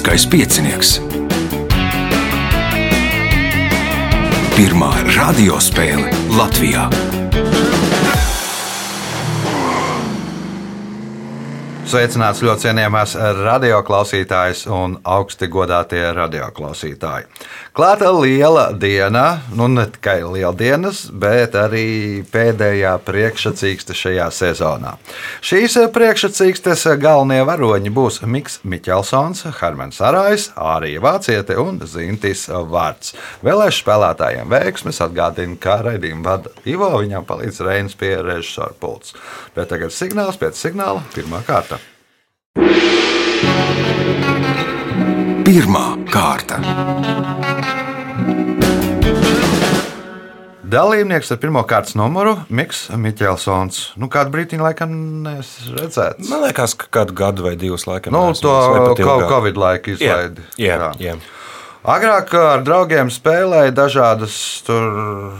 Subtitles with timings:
[0.00, 0.90] Olimpiskais piecinieks.
[4.56, 6.86] Pirmā radiospēle Latvijā.
[11.84, 13.12] Sveicināts ļoti cienījamās
[13.42, 17.28] radioklausītājas un augsti godātie radioklausītāji.
[17.76, 24.96] Klāta liela diena, nu ne tikai liela dienas, bet arī pēdējā priekšsacīkste šajā sezonā.
[25.46, 33.14] Šīs priekšsacīkstes galvenie varoņi būs Miks Miķelsons, Hermans Arājs, Ārija Vāciete un Zintis Vārts.
[33.46, 39.14] Vēlēšu spēlētājiem veiksmes atgādina, kā raidījumu vada Ivo, viņam palīdz Reinas pie režisora pults.
[39.54, 41.78] Bet tagad signāls pēc signāla pirmā kārta.
[45.50, 46.60] Pirmā kārta.
[50.70, 53.80] Dalībnieks ar pirmā kārtas numuru- Miks Miķelsons.
[53.98, 54.92] Nu, kādu brīdiņu laikam
[55.74, 56.28] redzēts.
[56.30, 58.14] Man liekas, ka kādu gadu vai divus laikam.
[58.14, 58.54] Nu, to.
[59.26, 60.46] Covid laiku Jā, izlaidi.
[60.56, 61.16] jā, jā.
[61.82, 65.34] Agrāk ar draugiem spēlēja dažādas tur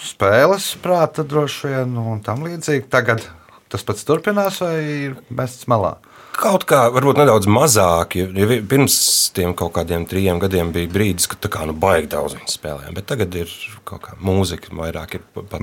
[0.00, 2.88] spēles, prāta droši vien, un tam līdzīgi.
[2.88, 3.20] Tagad
[3.68, 5.98] tas pats turpinās vai ir mests malā?
[6.34, 8.16] Kaut kā, varbūt nedaudz mazāk.
[8.34, 12.50] Vi- pirms tiem kaut kādiem trim gadiem bija brīdis, kad kā nu baigi daudz viņi
[12.58, 12.92] spēlēja.
[12.94, 13.46] Bet tagad ir
[13.86, 15.60] kaut kā mūzika, vairāk ir pat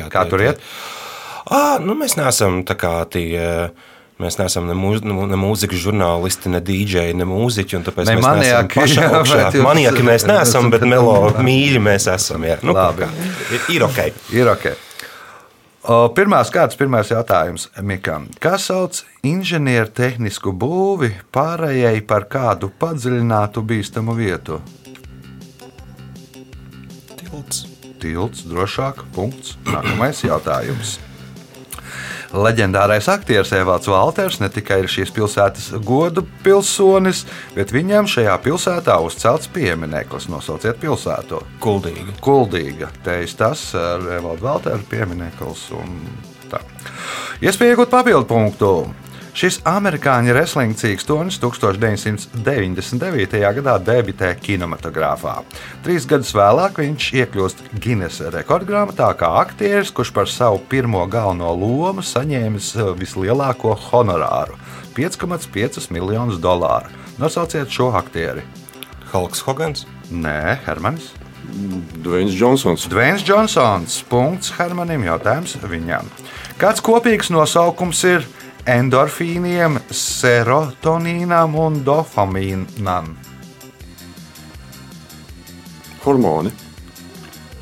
[0.00, 0.58] jā, Kā tie- tur iet?
[1.50, 2.64] Ā, nu, mēs neesam
[3.10, 3.70] tie.
[4.20, 7.76] Mēs neesam ne, mūz, ne, ne mūzikas žurnālisti, ne dīdžeji, ne mūziķi.
[7.76, 9.38] un Tāpēc Ne mēs maniaki, pašā augšā.
[9.52, 12.42] jūs- Maniaki mēs neesam, bet melo mīļi mēs esam.
[12.44, 12.58] Jā.
[12.62, 12.74] Nu,
[13.54, 14.12] ir, ir ok.
[14.32, 14.66] Ir ok.
[15.80, 18.26] Pirmās kārtas, pirmais jautājums Mikam.
[18.36, 24.60] Kā sauc inženiertehnisku būvi pārējai par kādu padziļinātu bīstamu vietu?
[27.16, 27.64] Tilts.
[28.00, 29.56] Tilts, drošāk, punkts.
[29.64, 30.98] Nākamais jautājums.
[32.30, 37.24] Leģendārais aktieris Evalds Valters ne tikai ir šīs pilsētas godu pilsonis,
[37.56, 40.28] bet viņam šajā pilsētā uzcelts piemineklis.
[40.30, 41.42] Nosauciet pilsētu.
[41.64, 42.14] Kuldīgi.
[42.22, 42.92] Kuldīga.
[43.02, 45.66] Te ir tas ar Evaldu Valteru piemineklis.
[47.42, 48.72] Iespēja iegūt papildu punktu.
[49.30, 53.36] Šis amerikāņu wrestling cīkstonis 1999.
[53.60, 55.34] gadā debitē kinematogrāfā.
[55.84, 62.02] Trīs gadus vēlāk viņš iekļūst Guinness rekordgrāmatā kā aktieris, kurš par savu pirmo galveno lomu
[62.02, 64.58] saņēmis eh, vislielāko honorāru-
[64.98, 66.90] 5,5 miljonus dolāru.
[67.22, 68.42] Nosauciet šo aktieri.
[69.12, 69.86] Halks Hogans.
[70.10, 71.12] Nē, Hermanis.
[72.02, 72.88] Dvains Džonsons.
[72.90, 74.02] Dvēns Džonsons.
[74.10, 75.04] Punkts Hermanim.
[75.06, 76.06] Jautājums viņam.
[76.58, 78.26] Kāds kopīgs nosaukums ir
[78.68, 83.14] endorfīniem, serotonīnam un dopamīnam?
[86.04, 86.52] Hormoni,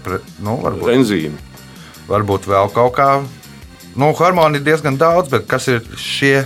[0.04, 1.38] Pre, nu, varbūt, enzīmi,
[2.08, 3.08] varbūt vēl kaut kā.
[3.98, 6.44] Nu, hormoni ir diezgan daudz, bet kas ir šie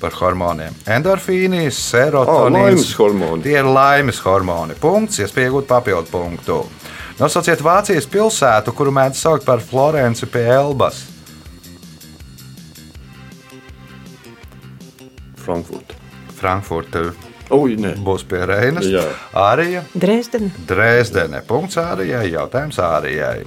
[0.00, 0.76] par hormoniem?
[0.86, 2.92] Endorfīni, oh, serotonīns.
[3.00, 3.42] hormoni.
[3.44, 4.76] Tie ir laimes hormoni.
[4.80, 6.60] Punkts, iespēja iegūt papildu punktu.
[7.18, 11.02] Nosauciet Vācijas pilsētu, kuru mēdz saukt par Florenci pie Elbas.
[15.44, 16.00] Frankfurta.
[16.34, 17.04] Frankfurta
[17.50, 17.94] nē.
[18.04, 18.86] būs pie Reinas.
[18.88, 19.04] Jā.
[19.32, 20.50] Ārija, Dresdena.
[20.66, 21.42] Dresdene.
[21.46, 22.30] Punkts Ārijai.
[22.32, 23.44] Jautājums Ārijai.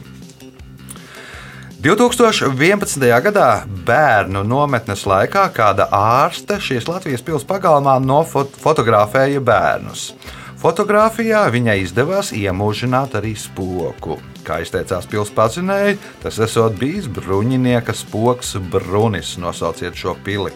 [1.77, 3.03] 2011.
[3.21, 10.09] gadā bērnu nometnes laikā kāda ārste šīs Latvijas pilsētas pagalmā nofotografēja bērnus.
[10.57, 14.17] Fotogrāfijā viņai izdevās iemūžināt arī spoku.
[14.41, 19.35] Kā izteicās pilsētas pazinēji, tas esot bijis bruņinieka spoks Brunis.
[19.37, 20.55] Nosauciet šo pili.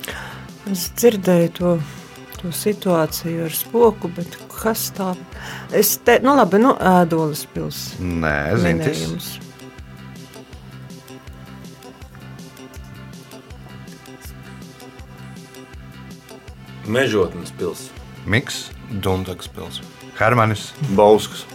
[0.69, 1.71] Es dzirdēju to,
[2.37, 5.15] to situāciju ar spoku, bet kas tā?
[5.73, 7.79] Es te, nu labi, nu ēdolas pils.
[7.97, 9.01] Nē, zintis.
[9.01, 9.31] minējums.
[16.91, 18.05] Mežotnes pilsēta.
[18.29, 18.67] Miks,
[19.01, 20.11] Dunkas pilsēta.
[20.19, 20.69] Hermanis.
[20.97, 21.45] Bauskas.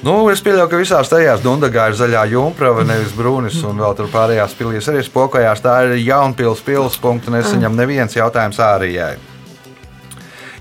[0.00, 4.06] Nu, es pieļauju, ka visās tajās Dundagā ir zaļā jumprava, nevis brūnis, un vēl tur
[4.08, 5.60] pārējās pilsēs arī spokojās.
[5.60, 9.18] Tā ir Jaunpils pilsēta, punktu nesaņem neviens jautājums ārijai.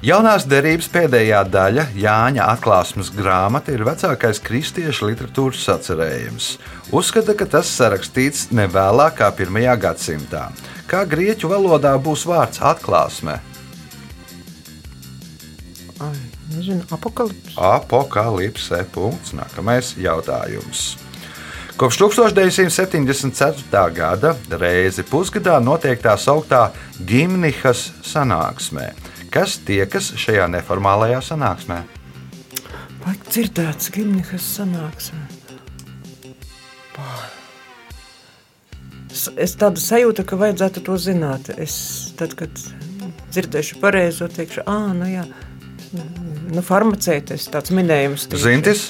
[0.04, 6.54] Jaunās derības pēdējā daļa, Jāņa atklāsmes grāmata, ir vecākais kristiešu literatūras sacerējums.
[6.92, 9.60] Uzskata, ka tas sarakstīts ne vēlāk kā 1.
[9.80, 10.50] gadsimtā.
[10.88, 13.40] Kā grieķu valodā būs vārds atklāsme?
[16.56, 17.54] Nezinu, apakalips.
[17.57, 18.86] Apokalipse.
[18.94, 19.34] Punkts.
[19.38, 20.98] Nākamais jautājums.
[21.80, 23.86] Kopš 1974.
[23.96, 28.92] gada reizi pusgadā notiek tā sauktā Gimnihas sanāksmē.
[29.31, 31.84] Kas tiekas šajā neformālajā sanāksmē?
[33.06, 35.22] Vai dzirdēts gimnihas sanāksmē?
[39.38, 41.50] Es- tādu sajūtu, ka vajadzētu to zināt.
[41.57, 42.50] Es tad, kad
[43.31, 45.25] dzirdēšu pareizo, teikšu, ah, nu jā,
[45.94, 48.28] nu, farmaceitis, tāds minējums.
[48.30, 48.44] tieši.
[48.44, 48.88] Zintis,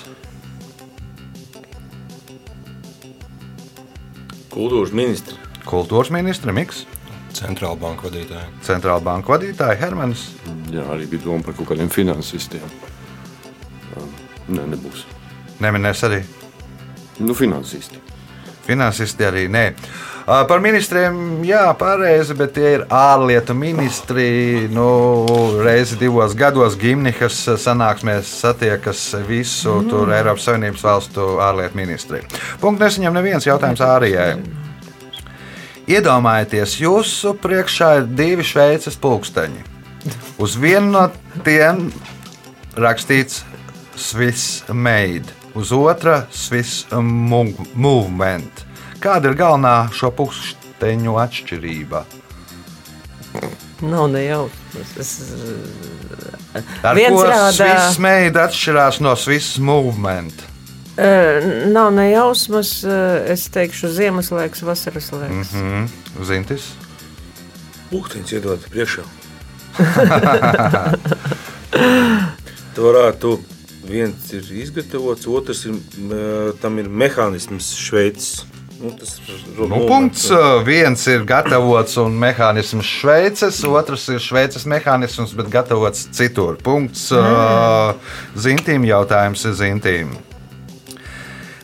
[4.50, 5.36] Kultūras ministri.
[5.70, 6.86] kultūras ministra Miks,
[7.34, 8.48] Centrāla banka vadītāja.
[8.66, 10.32] centrāla banka vadītāja Hermanis.
[10.74, 12.66] Jā, arī bija doma par kaut kādiem finansistiem.
[14.50, 15.04] Nē, nebūs.
[15.62, 16.24] Neminēs arī
[17.20, 18.00] Nu, finansisti.
[18.66, 19.74] finansisti arī nē.
[20.30, 24.68] Ā, Par ministriem, jā, pareizi, bet tie ir ārlietu ministri.
[24.70, 24.86] Nu,
[25.66, 29.88] reizi divos gados Gimnihas sanāksmēs satiekas visu mm.
[29.90, 32.22] tur Eiropas Savienības valstu ārlietu ministri.
[32.62, 34.30] Punkts nesaņem neviens jautājums ārijai.
[35.90, 39.66] Iedomājieties, jūsu priekšā ir divi šveices pulksteņi.
[40.38, 41.08] Uz vienu no
[41.42, 41.88] tiem
[42.78, 43.42] rakstīts
[43.98, 48.69] Swiss made, uz otra Swiss mo- movement.
[49.00, 52.02] Kāda ir galvenā šo pulksteņu atšķirība?
[53.88, 54.90] Nav nejausmas.
[55.00, 55.12] Es,
[56.84, 60.34] Ar Viens rāda- Swiss made atšķirās no Swiss movement?
[61.00, 65.54] uh, nav nejausmas, uh, es teikšu, Ziemassvētku, vasaras laiks.
[65.54, 65.86] Mm.
[65.86, 66.66] Mm, Zintis.
[67.92, 69.06] Pūkstens iedod priekšā.
[72.76, 73.32] Tu varētu,
[73.90, 75.78] viens ir izgatavots, otrs ir,
[76.62, 78.44] tam ir mehānisms šveicis.
[78.80, 79.18] Nu, tas
[79.58, 80.30] Nu, punkts
[80.64, 86.56] viens ir gatavots un mehānisms Šveices, otrs ir Šveices mehānisms, bet gatavots citur.
[86.64, 87.92] Punkts uh,
[88.40, 90.16] zintīm jautājums ir zintīm.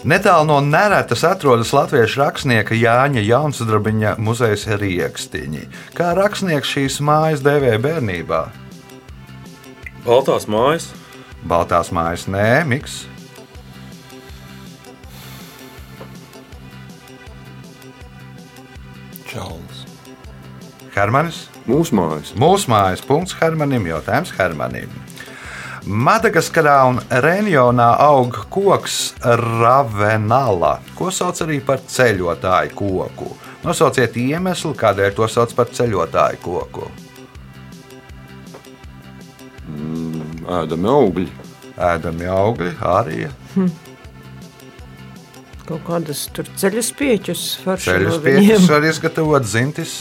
[0.06, 5.64] Netālu no Neretas atrodas latviešu rakstnieka Jāņa Jaunsudrabiņa muzeja Riekstiņi.
[5.98, 8.44] Kā rakstnieks šīs mājas dēvēja bērnībā?
[10.06, 10.92] Baltās mājas.
[11.48, 13.06] Baltās mājas, nē, miks.
[20.96, 21.46] Hermanis.
[21.68, 22.32] Mūsu mājas.
[22.40, 24.92] Mūsu mājas punkts Hermanim, jautājums Hermanim.
[25.86, 33.30] Madagaskarā un Renjonā aug koks Ravenala, ko sauc arī par ceļotāju koku.
[33.66, 36.90] Nosauciet iemeslu, kādēļ to sauc par ceļotāju koku.
[40.56, 41.28] Ēdami augļi.
[41.76, 43.26] Ēdami augļi, arī
[45.66, 48.52] Kaut kādas tur ceļus pieķus forši ceļus no viņiem.
[48.52, 49.96] pieķis var izgatavot zintis,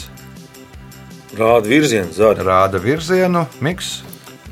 [1.35, 2.43] Rāda virzienu, zāģi.
[2.47, 3.97] rāda virzienu, miks.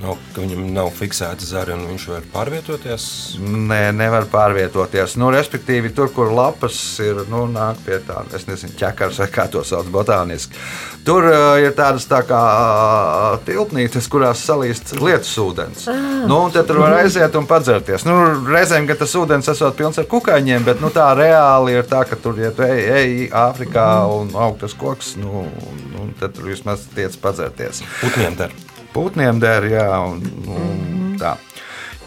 [0.01, 3.03] No, ka viņam nav fiksēta zara un viņš var pārvietoties.
[3.39, 5.13] Nē, nevar pārvietoties.
[5.21, 9.45] Nu, respektīvi, tur, kur lapas ir, nu, nāk pie tā, es nezinu, ķekars vai kā
[9.53, 10.57] to sauc botāniski.
[11.05, 15.85] Tur uh, ir tādas tā kā uh, tilpnītes, kurās salīst lietus ūdens.
[16.25, 18.07] Nu, un tur var aiziet un padzerties.
[18.09, 18.17] Nu,
[18.49, 22.17] reizēm, kad tas ūdens esot pilns ar kukaiņiem, bet nu, tā reāli ir tā, ka
[22.17, 26.89] tur iet ej, ej Āfrikā un aug tas koks, nu, un, un tad tur vismaz
[26.97, 27.85] tiec padzerties.
[28.01, 28.62] Putniem der.
[28.93, 31.35] Putniem der, jā, un, un tā.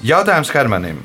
[0.06, 1.02] Jautājums Hermanim.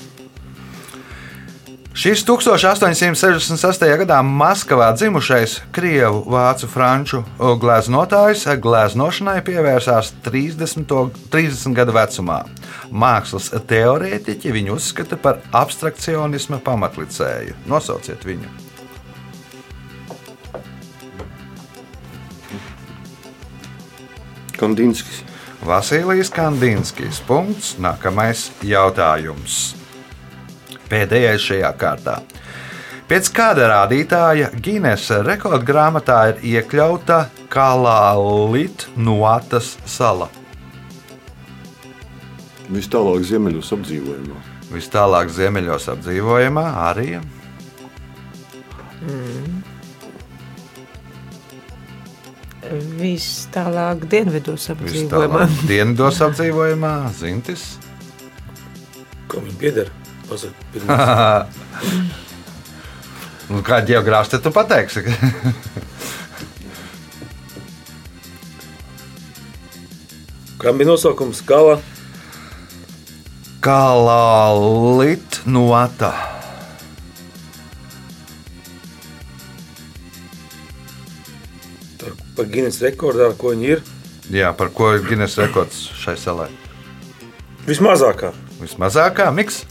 [1.91, 3.89] Šis 1868.
[3.99, 7.19] gadā Maskavā dzimušais krievu, vācu, franču
[7.59, 12.45] gleznotājs gleznošanai pievērsās 30, to- 30 gadu vecumā.
[12.91, 17.57] Mākslas teorētiķi viņu uzskata par abstrakcionisma pamatlicēju.
[17.67, 18.47] Nosauciet viņu.
[24.61, 25.23] Kandinskis.
[25.65, 27.21] Vasilijs Kandinskis.
[27.27, 27.75] Punkts.
[27.77, 29.75] Nākamais jautājums.
[30.89, 32.21] Pēdējais šajā kārtā.
[33.11, 40.29] Pēc kāda rādītāja Ginesa rekordgrāmatā ir iekļauta Kalālitnuatas sala?
[42.71, 44.39] Vis tālāk ziemeļos apdzīvojumā.
[44.71, 47.19] Vis tālāk ziemeļos apdzīvojamā arī.
[52.99, 55.11] Viss tālāk dienvidos Vis apdzīvojumā.
[55.11, 57.63] tālāk dienvidos apdzīvojamā Zintis.
[59.31, 59.87] Kam viņa pieder?
[63.51, 65.01] Nu, kā geogrāfs te tu pateiksi?
[70.61, 71.81] Kam bija nosaukums Kala?
[73.59, 76.11] Kalālitnuata.
[76.11, 76.40] Par,
[82.41, 83.81] par Guinness rekordā, ko viņi ir.
[84.33, 86.47] Jā, par ko ir Guinness rekords šai salai?
[87.67, 88.31] Vismazākā.
[88.57, 89.61] Vismazākā miks.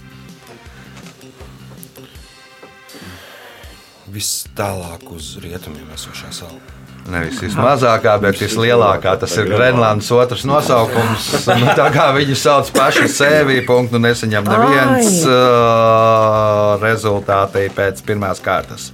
[4.10, 6.79] Viss tālāk uz rietumiem esošā sala.
[7.10, 9.16] Nevis vismazākā, bet vislielākā.
[9.20, 11.28] Tas ir Grenlandes otrs nosaukums.
[11.58, 18.90] Nu, tā kā viņi sauc paši sevi, punktu nesaņem neviens uh, rezultātī pēc pirmās kārtas.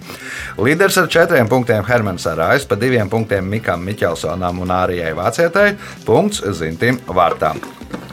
[0.56, 5.68] Līderis ar četriem punktiem Hermans Arājs, pa diviem punktiem Mikam Miķelsonam un Ārijai Vācietai,
[6.08, 7.60] punkts Zintim Vārtām.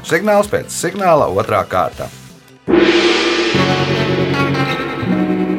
[0.04, 2.10] Signāls pēc signāla otrā kārta.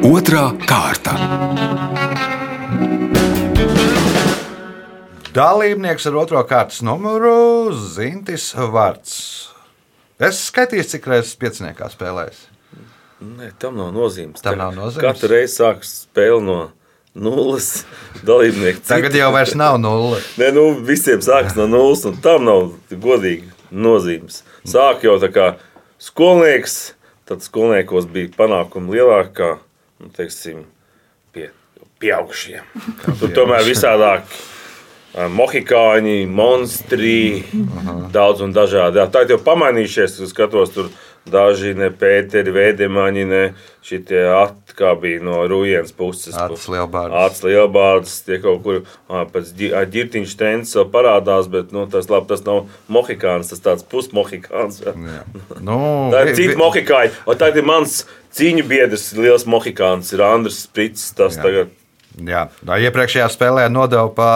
[0.05, 1.17] Otra kārta.
[5.35, 9.15] Dalībnieks ar otro kārtas numuru Zintis Vārts.
[10.15, 12.37] Es skaitīju, cik reizes pieciniekā spēlējis.
[13.19, 14.39] Nē, tam nav nozīmes.
[14.45, 15.01] Tam nav nozīmes?
[15.03, 16.55] Katru reizi sākas spēle no
[17.11, 17.83] nulles
[18.29, 18.85] dalībnieku.
[18.87, 20.21] Tagad jau vairs nav nulle.
[20.39, 24.39] Nē, nu, visiem sākas no nulles, un tam nav godīgi nozīmes.
[24.63, 25.51] Sāk jau tā kā
[25.99, 26.93] skolnieks,
[27.27, 29.57] tad skolniekos bija panākumi lielākā,
[29.99, 30.63] nu, teiksim,
[31.35, 31.51] pie
[31.99, 32.75] pieaugušiem.
[33.19, 34.29] Tur tomēr visādāk.
[35.15, 37.45] Mohikāņi, monstri,
[38.11, 38.99] daudz un dažādi.
[38.99, 40.17] Jā, Tā jau pamainījušies.
[40.25, 40.89] Es skatos, tur
[41.31, 43.41] daži ne Pēteri, Vēdemaņi, ne
[43.85, 46.35] šitie ati, kā bija no Rujienas puses.
[46.35, 47.15] Acis lielbārds.
[47.15, 48.81] Acis lielbārds, tie kaut kur
[49.31, 49.53] pēc
[49.95, 54.83] ģirtiņš trends vēl parādās, bet nu, tas, labi, tas nav mohikāns, tas tāds pusmohikāns.
[55.63, 55.79] Nu,
[56.13, 56.59] Tā ir cita.
[57.23, 58.01] Un tagad ir mans
[58.35, 61.07] cīņu biedrs, liels mohikāns, ir Andris Sprits.
[61.15, 61.47] Tas Jā.
[61.47, 61.73] tagad
[62.15, 64.29] Jā, tā iepriekšējā spēlē nodeva pa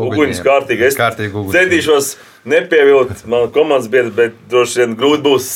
[0.00, 0.86] uguņus kārtīgi.
[0.88, 1.52] Es kārtīgi uguns.
[1.52, 2.14] centīšos
[2.48, 5.50] nepievilkt manu komandas biedru, bet droši vien grūti būs.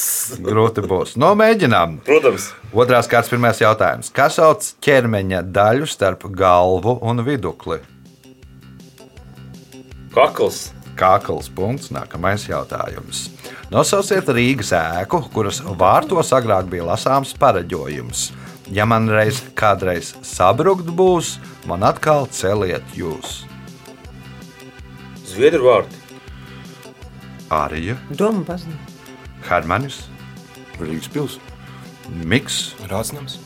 [0.45, 1.15] Grūti būs.
[1.17, 2.03] No mēģinām.
[2.05, 4.13] Protams, Otrās kārtas pirmais jautājums.
[4.13, 7.81] Kas sauc ķermeņa daļu starp galvu un vidukli?
[10.13, 10.71] kakls.
[10.99, 11.91] Kākls punkts.
[11.95, 13.27] Nākamais jautājums.
[13.73, 18.27] Nosauciet Rīgas ēku, kuras vārtos agrāk bija lasāms pareģojums.
[18.73, 21.35] Ja man reiz kādreiz sabrukt būs,
[21.69, 23.43] man atkal celiet jūs.
[25.29, 26.01] Zviedru vārti.
[27.53, 28.97] Arija, Doma baznīca.
[29.45, 30.07] Hermanis,
[30.81, 31.59] Rīgas pilsēta.
[32.25, 33.37] Miks, Rācinājums.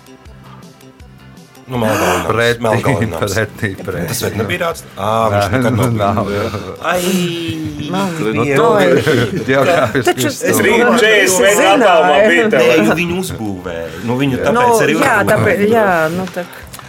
[1.66, 2.30] Nu, Melngalnams.
[3.34, 4.06] pretī, pretī.
[4.06, 4.84] Tas vēl nebija rāds.
[4.96, 5.90] Ā, viņš nekad nav.
[6.14, 6.26] Nav.
[6.82, 7.02] Ai,
[7.86, 8.24] Nu, tu
[9.46, 11.82] geogrāfiski Taču es- rītu Nu, 40 es metru zināju.
[11.82, 12.60] attālumā biju Nē, tev.
[12.86, 13.88] nu viņu uzbūvēja.
[14.04, 15.24] Nu, viņu tāpēc Nu, arī jā, uzbūvēja.
[15.30, 16.42] tāpēc, jā, nu tā.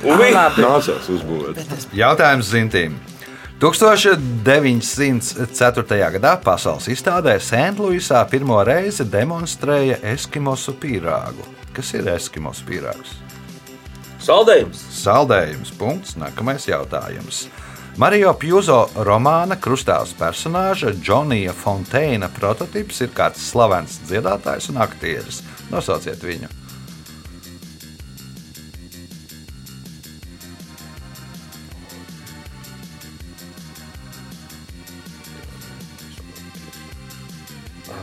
[0.03, 0.61] Un vi- Labi.
[0.61, 1.55] Nācās uzbūvēt.
[1.93, 2.91] Jautājums Zintīm.
[3.59, 6.11] 1904.
[6.17, 11.43] gadā pasaules izstādē Sentluisā pirmo reizi demonstrēja eskimosu pīrāgu.
[11.73, 13.09] Kas ir eskimosu pīrāgs?
[14.27, 14.79] Saldējums.
[14.91, 15.69] Saldējums.
[15.79, 16.17] Punkts.
[16.19, 17.45] Nākamais jautājums.
[17.95, 25.39] Mario Pjuzo romāna krustāvs personāža Džonija Fonteina prototyps ir kāds slavens dziedātājs un aktieris.
[25.71, 26.51] Nosauciet viņu.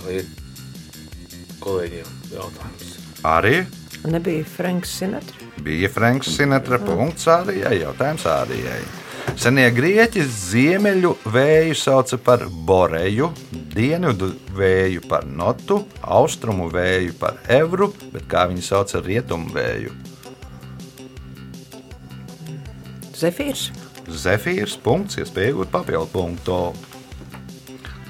[0.08, 0.26] Ir
[1.60, 2.98] kolēģiem jautājums?
[3.24, 3.58] Arī
[4.04, 5.36] Nebija Franks Sinatra.
[5.64, 6.78] bija Franks Sinatra.
[6.78, 7.78] Punkts Ārijai.
[7.80, 8.82] Jautājums Ārijai.
[9.40, 13.30] Senie grieķi ziemeļu vēju sauca par boreju,
[13.74, 19.96] dienvidu vēju par notu, austrumu vēju par evru, bet kā viņi sauca rietumu vēju?
[23.16, 23.70] Zefīrs.
[24.06, 24.76] Zefīrs.
[24.84, 26.60] Punkts, iespēja iegūt papildu punktu.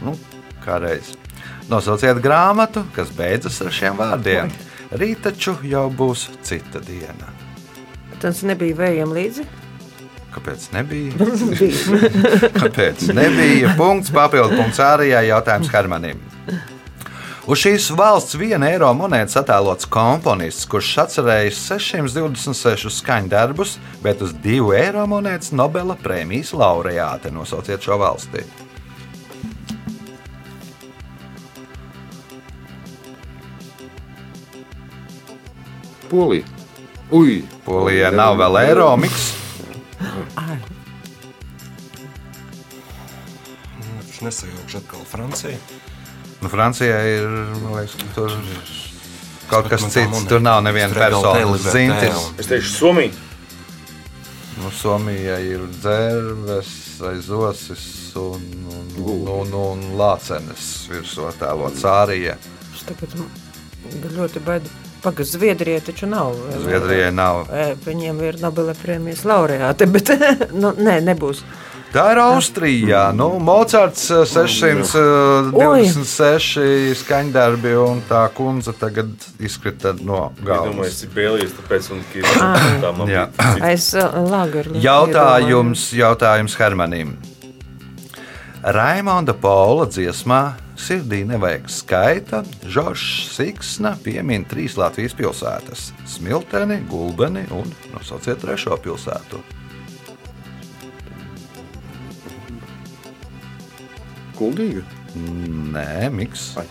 [0.02, 0.18] Nu,
[0.66, 1.14] kā reiz.
[1.70, 4.50] Nosauciet grāmatu, kas beidzas ar šiem vārdiem.
[4.94, 7.32] Rīt taču jau būs cita diena.
[8.22, 9.46] Tas nebija vējiem līdzi.
[10.34, 11.14] Kāpēc nebija?
[11.60, 11.98] Bija.
[12.62, 13.74] Kāpēc nebija?
[13.78, 15.26] Punkts, papildu punkts Ārijai.
[15.30, 16.22] Jautājums Hermanim.
[17.44, 24.72] Uz šīs valsts viena eiro monētas attēlots komponists, kurš atcerējis 626 skaņdarbus, bet uz divu
[24.78, 27.34] eiro monētas Nobela prēmijas laureāte.
[27.34, 28.46] Nosauciet šo valsti.
[36.14, 36.46] Polija.
[37.10, 39.32] Ui, Polijā nav vēl eiro miks.
[43.80, 45.58] Viņš nesajaukš atkal Francija.
[46.38, 47.26] Nu, Francijā ir
[47.64, 48.36] liekas, ka tur
[49.50, 50.22] kaut kas cits.
[50.30, 51.58] Tur nav neviena persona.
[51.58, 52.30] Zintis.
[52.38, 53.10] Es teikšu, Somija.
[54.60, 56.70] Nu, Somijā ir dzērves,
[57.10, 57.84] aizosis
[58.22, 62.38] un, un, un, un, un lācenes virsū tēlots Ārija.
[62.70, 63.18] Es tagad
[64.14, 64.83] ļoti baidu.
[65.04, 66.28] Pagaidzi, Zviedrijai taču nav.
[66.64, 67.36] Zviedrijai nav.
[67.52, 70.06] E, Viņiem ir Nobela prēmijas laureāte, bet
[70.56, 71.38] nu, nē, nebūs.
[71.94, 73.12] Tā ir Austrija.
[73.14, 79.06] Nu, Mocards eh, 626 skaņdarbi, un tā kundze tagad
[79.38, 80.90] izkrita no Es domāju, galvas.
[80.90, 83.62] es Bēlijas, tāpēc un bija cits.
[83.62, 84.74] Aiz uh, lāgaru.
[84.82, 87.14] Jautājums, jautājums Hermanim.
[88.64, 92.42] Raimonda Paula dziesmā Sirdī nevajag skaita.
[92.66, 99.42] Žoržs Siksna piemin trīs Latvijas pilsētas- Smilteni, Gulbeni un nosauciet trešo pilsētu.
[104.34, 104.82] Kuldīga.
[105.14, 106.56] Nē, Miks.
[106.58, 106.66] Ai.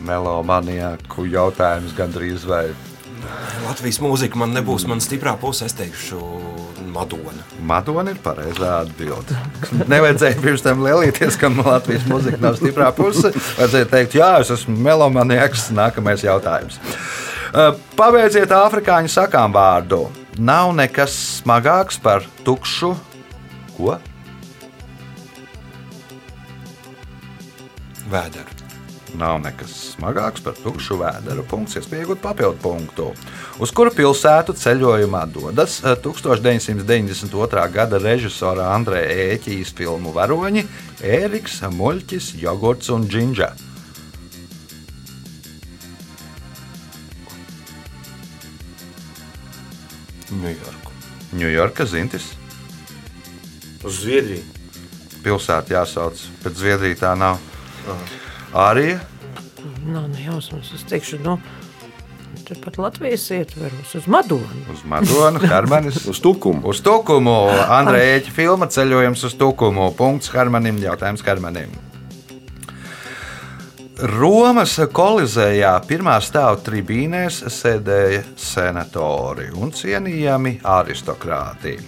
[0.00, 2.68] Melomanijāku jautājums gandrīz vai
[3.66, 5.66] Latvijas mūzika man nebūs mana stiprā puse.
[5.66, 6.20] Es teikšu,
[6.96, 7.44] Madona.
[7.68, 9.36] Madona ir pareizā atbilde.
[9.92, 13.32] Nevajadzēja pirms tam lielīties, ka Latvijas mūzika nav stiprā puse.
[13.58, 15.68] Vajadzēja teikt, jā, es esmu melomanieks.
[15.76, 16.80] Nākamais jautājums.
[17.52, 20.06] Uh, Pabeidziet afrikāņu sakām vārdu.
[20.36, 22.94] Nav nekas smagāks par tukšu.
[23.76, 23.96] Ko?
[28.12, 28.55] Vēderu.
[29.16, 31.44] Nav nekas smagāks par tukšu vēderu.
[31.48, 33.06] Punkts, iespējot papildu punktu.
[33.62, 37.62] Uz kuru pilsētu ceļojumā dodas eh, 1992.
[37.72, 40.66] gada režisora Andreja Ēķijas filmu varoņi
[41.00, 43.48] Ēriks, Muļķis, Jogurts un Džinģa.
[50.36, 50.92] Ņujorku.
[51.40, 52.28] Ņujorka Zintis.
[53.86, 54.44] Uz Zviedriju.
[55.24, 57.40] Pilsēta jāsauc, bet Zviedrija tā nav.
[58.56, 58.96] Arī
[59.86, 60.72] Nav ne jausmas.
[60.74, 61.36] Es teikšu, nu,
[62.46, 64.62] turpat Latvijas ietveros uz Madonu.
[64.72, 66.06] uz Madonu, Hermanis.
[66.06, 66.62] Uz tukumu.
[66.68, 67.36] Uz Tukumu.
[67.68, 69.90] Andreja Ēķa filma ceļojums uz Tukumu.
[69.98, 70.78] Punkts Hermanim.
[70.82, 71.70] Jautājums Hermanim.
[73.96, 81.78] Romas kolizējā pirmā stāva tribīnēs sēdēja senatori un cienījami aristokrāti.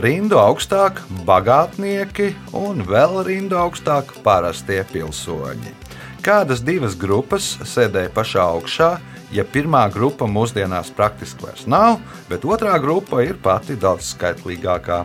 [0.00, 5.87] Rindu augstāk bagātnieki un vēl rindu augstāk parastie pilsoņi.
[6.28, 8.88] Kādas divas grupas sēdēja pašā augšā,
[9.32, 14.98] ja pirmā grupa mūsdienās praktiski vairs nav, bet otrā grupa ir pati daudz skaitlīgākā?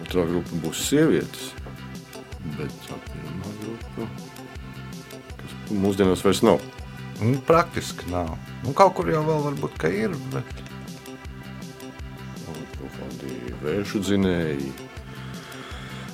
[0.00, 1.52] Otrā grupa būs sievietes.
[2.58, 4.10] Bet tā pirmā grupa,
[5.38, 6.70] kas mūsdienās vairs nav.
[7.22, 8.34] Nu, praktiski nav.
[8.66, 10.18] Nu, kaut kur jau vēl varbūt ka ir.
[10.34, 10.64] Bet...
[12.48, 14.90] Kaut kādi vēršu dzinēji.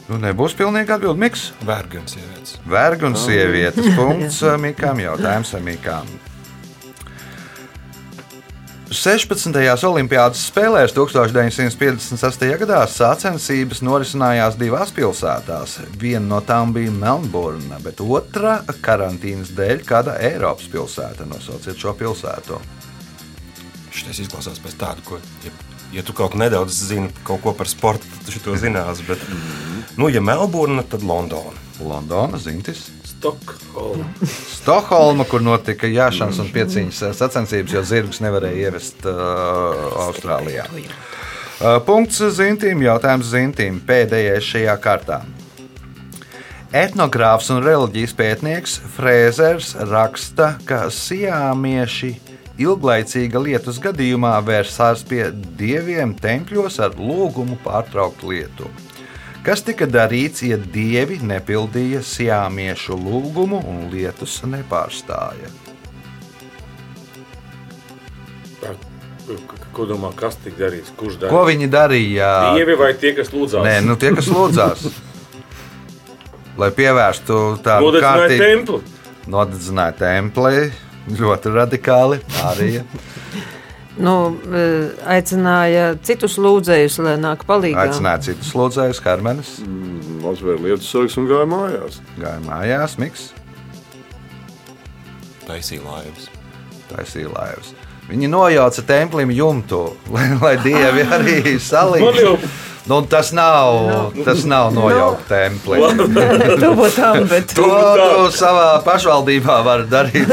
[0.09, 1.21] Nu, nebūs pilnīgi atbildīgi.
[1.21, 2.57] Miks, Vergi un sievietes.
[2.65, 3.93] vergi un sievietes.
[3.99, 5.05] Punkts eh, Mikam.
[5.05, 6.09] Jautājums Mikam.
[8.89, 9.53] 16.
[9.85, 12.49] Olimpiādas spēlēs 1958.
[12.63, 15.77] gadā sacensības norisinājās divās pilsētās.
[16.01, 21.29] Viena no tām bija Melnburna, bet otra karantīnas dēļ kāda Eiropas pilsēta.
[21.29, 22.63] Nosauciet šo pilsētu.
[23.93, 25.21] Šis izklausās pēc tāda, ko,
[25.93, 29.03] ja, tu kaut ko nedaudz zini kaut ko par sportu, tad tu to zinās.
[29.09, 29.23] Bet,
[29.97, 31.57] nu, ja Melburna, tad Londona.
[31.81, 32.89] Londona, Zintis.
[33.05, 34.05] Stokholma.
[34.27, 40.67] Stokholma, kur notika jāšanas un pieciņas sacensības, jo zirgus nevarēja ievest uh, Austrālijā.
[41.59, 45.23] Uh, punkts Zintīm, jautājums Zintīm pēdējais šajā kārtā.
[46.75, 52.13] Etnogrāfs un reliģijas pētnieks Frēzers raksta, ka siāmieši
[52.59, 58.67] ilglaicīga lietus gadījumā vērsās pie dieviem tempļos ar lūgumu pārtraukt lietu.
[59.47, 65.49] Kas tika darīts, ja dievi nepildīja siāmiešu lūgumu un lietus nepārstāja?
[69.77, 70.91] Ko domā, kas tika darīts?
[70.99, 71.47] Kurš Ko darīja?
[71.53, 72.29] viņi darīja?
[72.57, 73.63] Dievi vai tie, kas lūdzās?
[73.67, 74.87] Nē, nu tie, kas lūdzās,
[76.59, 79.29] lai pievērstu tādu Nodedzināja kārtību, templi.
[79.31, 80.63] nodedzināja templi,
[81.17, 82.21] ļoti radikāli.
[82.45, 82.83] Arī
[83.99, 84.13] Nu,
[84.55, 84.61] e,
[85.11, 87.83] aicināja citus lūdzējus, lai nāk palīdzīgā.
[87.89, 89.49] aicināja citus lūdzējus, Hermanis,
[90.23, 91.99] Mazliet lietu sargs un gāja mājās.
[92.21, 93.33] gāja mājās, Miks,
[95.49, 96.29] Taisīja laivas.
[96.93, 97.73] taisīja laivas.
[98.09, 101.59] Viņi nojauca templim jumtu, lai, lai dievi arī
[102.23, 102.37] jau
[102.89, 105.79] Nu, tas nav, tas nav nojaukt templi.
[106.63, 110.31] Tuvotām, bet To tu savā pašvaldībā var darīt.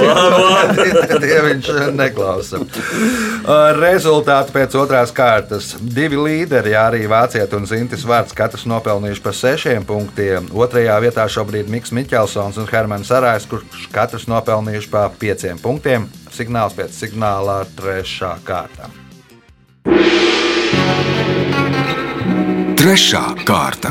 [1.19, 1.69] Dieviņš
[2.01, 2.61] neklausa.
[2.63, 5.73] Uh, Rezultāti pēc otrās kārtas.
[5.81, 10.47] Divi līderi, arī Vācijā un Zintis Vārts, katrs nopelnījuši par sešiem punktiem.
[10.55, 16.07] Otrajā vietā šobrīd Miks Miķelsons un Hermans Arājs, kurš katrs nopelnījuši par pieciem punktiem.
[16.35, 18.91] Signāls pēc signālā trešā kārta.
[22.85, 23.89] Trešā kārta.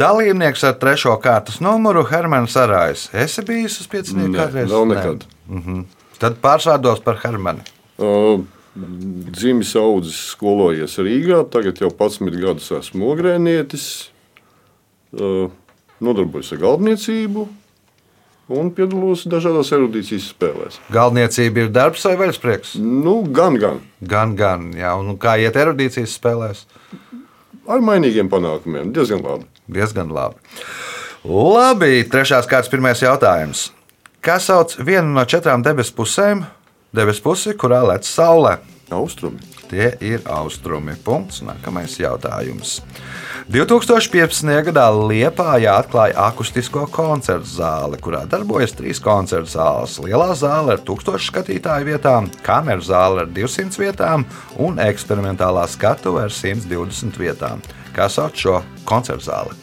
[0.00, 3.02] Dalībnieks ar trešo kārtas numuru Hermans Arājs.
[3.12, 4.72] Esi bijis uz pieciņiem kādreiz?
[4.72, 4.80] Nē.
[4.94, 5.26] nekad.
[5.52, 5.82] Mhm.
[6.16, 7.60] Tad pārsādos par Hermanu.
[8.00, 8.40] Uh,
[9.36, 14.08] Dzimis audzis, skolojies Rīgā, tagad jau 11 gadus esmu ogrēnietis.
[15.12, 15.52] Uh,
[16.00, 17.50] nodarbojos ar galdniecību.
[18.50, 20.78] Un piedalos dažādās erudīcijas spēlēs.
[20.92, 22.76] Galvniecība ir darbs vai veļasprieks?
[22.82, 23.82] Nu, gan, gan.
[24.00, 24.70] Gan, gan.
[24.76, 26.64] Jā, un kā iet erudīcijas spēlēs?
[27.70, 28.90] Ar mainīgiem panākumiem.
[28.96, 29.46] Diezgan labi.
[29.70, 30.40] Diezgan labi.
[31.26, 33.68] Labi, trešās kārtas pirmais jautājums.
[34.24, 36.42] Kā sauc vienu no četrām debesu pusēm?
[36.96, 38.58] Debesu pusi, kurā lec saulē.
[38.92, 39.40] Austrumi.
[39.70, 40.96] Tie ir austrumi.
[41.04, 41.42] Punkts.
[41.46, 42.80] Nākamais jautājums.
[43.50, 44.50] 2015.
[44.68, 49.96] gadā Liepājā atklāja akustisko koncertu zāli, kurā darbojas trīs koncertu zāles.
[50.04, 54.26] Lielā zāle ar 1000 skatītāju vietām, kameru zāle ar 200 vietām
[54.58, 57.64] un eksperimentālā skatuve ar 120 vietām.
[57.96, 59.58] Kā sauc šo koncertu zāli?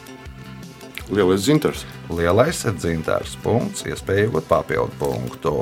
[1.08, 1.86] Lielais dzintars.
[2.12, 3.38] Lielais dzintars.
[3.44, 5.62] Punkts, iespēja iegūt papildu punktu.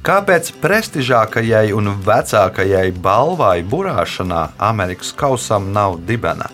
[0.00, 6.46] Kāpēc prestižākajai un vecākajai balvai burāšanā Amerikas kausam nav dibena?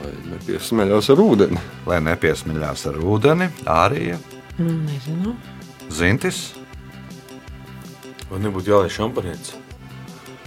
[0.00, 1.60] Lai nepiesmeļās ar ūdeni.
[1.86, 4.16] Lai nepiesmiļās ar ūdeni, arī
[4.58, 5.36] Nu, nezinu.
[5.88, 6.40] zintis.
[8.30, 9.54] Vai nebūtu jāliek šampanietis?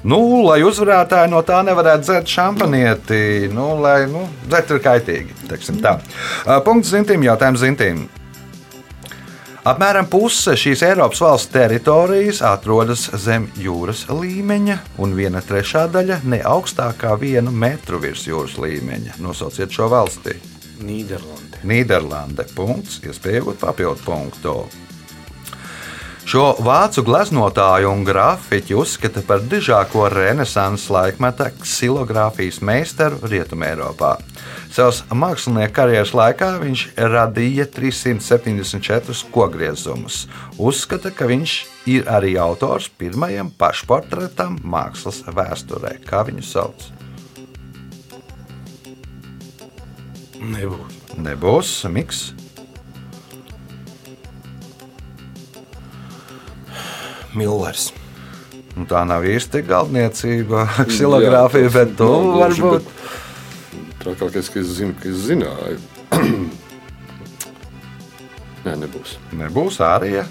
[0.03, 5.31] Nu, lai uzvarētāji no tā nevarētu dzert šampanieti, nu, lai nu, dzert ir kaitīgi.
[6.67, 8.03] Punkts zintīm, jautājums zintīm.
[9.63, 16.41] Apmēram puse šīs Eiropas valsts teritorijas atrodas zem jūras līmeņa, un viena trešā daļa ne
[16.43, 19.15] augstākā viena metru virs jūras līmeņa.
[19.23, 20.35] Nosauciet šo valsti.
[20.83, 21.63] Nīderlande.
[21.63, 22.43] Nīderlande.
[22.57, 24.57] Punkts, iespējot papildu punktu.
[26.23, 34.15] Šo vācu gleznotāju un grafiķu uzskata par dižāko renesanses laikmeta ksilogrāfijas meistaru Rietumēropā.
[34.73, 40.23] Savas mākslinieka karjeras laikā viņš radīja 374 kogriezumus.
[40.57, 41.57] Uzskata, ka viņš
[41.91, 45.97] ir arī autors pirmajam pašportretam mākslas vēsturē.
[46.07, 46.87] Kā viņu sauc?
[50.39, 51.03] Nebūs.
[51.19, 52.31] Nebūs miks.
[57.37, 57.91] Millers.
[58.73, 62.83] Nu, tā nav īsti galdniecība, ksilogrāfija, bet tu nav gluži, varbūt.
[64.03, 65.79] Trakākais, ka es zinu, ka es zināju.
[68.63, 69.17] Nē, nebūs.
[69.35, 70.23] Nebūs arī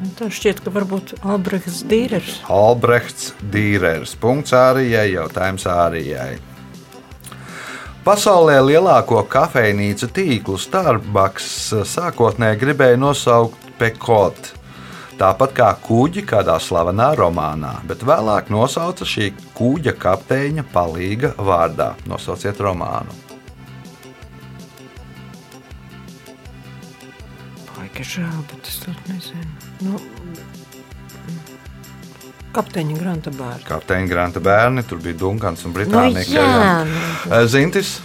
[0.00, 2.38] Nu, Tā šķiet, ka varbūt Albrehts Dīrers.
[2.48, 4.14] Albrechts Dīrers.
[4.16, 6.38] Punkts Ārijai, jautājums Ārijai.
[8.00, 11.50] Pasaulē lielāko kafejnīcu tīklu Starbucks
[11.90, 14.54] sākotnēji gribēja nosaukt Pekot.
[15.20, 19.26] Tāpat kā kuģi kādā slavenā romānā, bet vēlāk nosauca šī
[19.58, 21.90] kuģa kapteiņa palīga vārdā.
[22.08, 23.12] Nosauciet romānu.
[27.74, 29.52] Baigi žēl, bet es to nezinu.
[29.84, 30.00] Nu,
[32.56, 33.66] kapteiņa Granta bērns.
[33.68, 36.24] Kapteiņa Granta bērni, tur bija Dunkans un Nu, Britānija.
[36.32, 37.98] jā, nu, Zintis.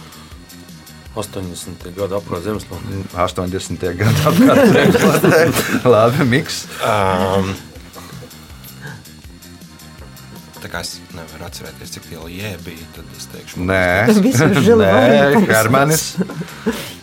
[1.16, 1.86] 80.
[1.96, 3.00] gada apgājuma zemeslode.
[3.16, 3.86] 80.
[4.00, 5.46] gadu apkārtējā.
[5.94, 6.62] Labi, miks.
[6.84, 7.52] Um,
[10.60, 13.86] tā kā es nevaru atcerēties, cik liela jēga bija, tad es teikšu, Nē,
[14.82, 15.46] Nē.
[15.48, 16.04] Hermanis.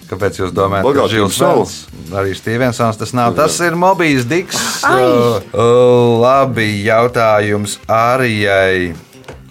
[0.09, 1.39] Kāpēc jūs domājat, ka Žils.
[1.41, 1.73] Vels?
[2.13, 3.33] Arī Stevensons tas nav.
[3.37, 4.59] Tas ir Mobijs Diks.
[4.83, 5.41] Uh,
[6.21, 8.93] labi, jautājums Arijai.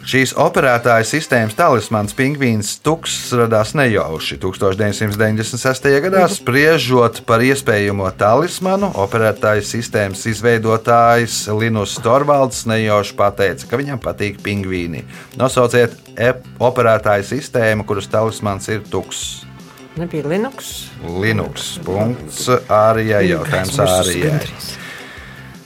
[0.02, 4.34] Šīs operētāja sistēmas talismans pingvīns Tuks radās nejauši.
[4.42, 5.86] 1996.
[6.02, 14.42] gadā spriežot par iespējamo talismanu, operētāja sistēmas izveidotājs Linus Torvalds nejauši pateica, ka viņam patīk
[14.42, 15.04] pingvīni.
[15.38, 19.44] Nosauciet ep- operētāja sistēmu, kuras talismans ir Tuks.
[19.96, 20.90] nebija Linux.
[21.22, 21.78] Linux.
[21.86, 24.40] Punkts Ārijai jautājums Ārijai.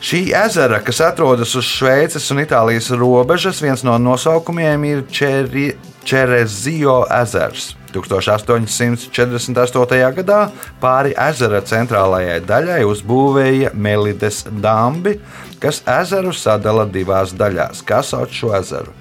[0.07, 5.75] Šī ezera, kas atrodas uz Šveices un Itālijas robežas, viens no nosaukumiem ir Čeri-
[6.07, 7.75] Čerezio ezers.
[7.91, 10.15] 1848.
[10.21, 15.19] gadā pāri ezera centrālajai daļai uzbūvēja Melides dambi,
[15.59, 17.83] kas ezeru sadala divās daļās.
[17.83, 18.95] Kas sauc šo ezeru?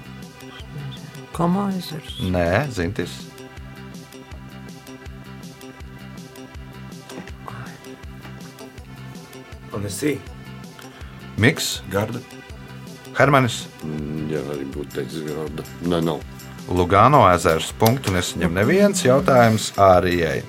[1.36, 2.18] Komā ezers.
[2.18, 3.10] Nē, zintis.
[9.76, 10.35] Un es īstenībā.
[11.38, 12.20] Miks, Garda.
[13.16, 13.66] Hermanis.
[13.84, 15.64] Mm, Jā, arī būtu teicis, garda.
[15.88, 16.20] Nē, nav.
[16.68, 17.70] Lugano ezers.
[17.78, 20.42] Punktu nesaņem neviens jautājums Ārijai.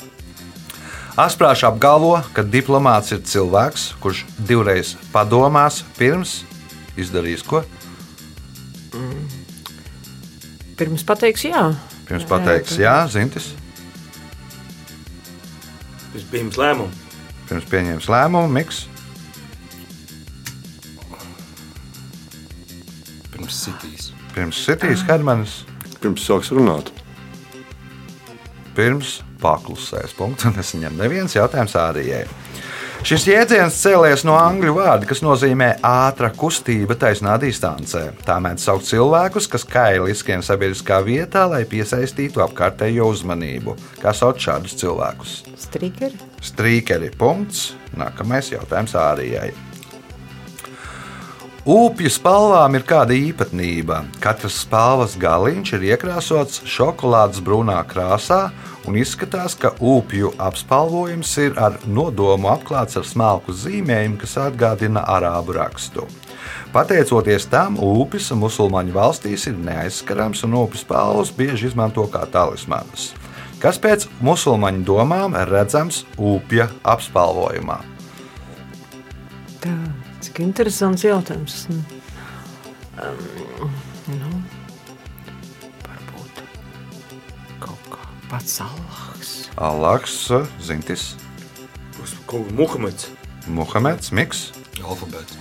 [1.18, 6.42] Asprāšs apgalvo, ka diplomāts ir cilvēks, kurš divreiz padomās pirms
[7.00, 7.64] izdarīs ko?
[10.78, 11.64] Pirms pateiks jā.
[12.08, 13.50] Pirms pateiks, jā, zintis,
[16.32, 16.94] pirms lēmuma.
[17.50, 18.86] pirms pieņems lēmumu, miks.
[23.38, 24.12] Pirms sitīs.
[24.34, 25.62] Pirms sitīs Hermanis.
[26.02, 26.92] Pirms sāks runāt.
[28.78, 30.14] pirms paklusēs.
[30.18, 32.26] Punkts, un es viņam neviens jautājums Ārijai.
[33.08, 38.04] Šis jēdziens cēlies no angļu vārda, kas nozīmē ātrā kustība taisnā distancē.
[38.26, 43.78] Tā mēdz saukt cilvēkus, kas kaili izskrien sabiedriskā vietā, lai piesaistītu apkārtējo uzmanību.
[44.02, 45.38] Kā sauc šādus cilvēkus?
[45.68, 46.20] Strīkeri.
[46.50, 47.14] Strīkeri.
[47.18, 47.72] Punkts.
[47.98, 49.54] Nākamais jautājums Ārijai.
[51.68, 53.98] Upju spalvām ir kāda īpatnība.
[54.24, 58.54] Katras spalvas galiņš ir iekrāsots šokolādes brūnā krāsā,
[58.88, 65.58] un izskatās, ka upju apspalvojums ir ar nodomu apklāts ar smalku zīmējumu, kas atgādina arābu
[65.60, 66.08] rakstu.
[66.72, 73.12] Pateicoties tam, upes musulmaņu valstīs ir neaizskarams un upes spalvas bieži izmanto kā talismanus.
[73.60, 77.82] Kas pēc musulmaņu domām redzams upja apspalvojumā?
[79.60, 79.76] Tā,
[80.28, 81.64] cik interesants jautājums.
[83.00, 83.72] Um,
[84.12, 84.32] nu,
[85.86, 86.42] varbūt
[87.64, 89.32] kaut kā pats Allahs.
[89.58, 90.20] Alaks,
[90.62, 91.16] Zintis,
[92.28, 93.08] Ko Muhameds?
[93.48, 94.50] Muhameds, Miks.
[94.84, 95.38] Alfabēts.